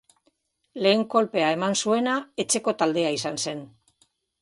[0.85, 2.17] Lehen kolpea eman zuena
[2.47, 3.67] etxeko taldea izan zen.